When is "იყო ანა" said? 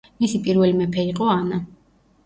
1.13-1.65